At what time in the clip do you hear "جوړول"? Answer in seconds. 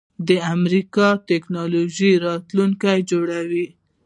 3.09-3.51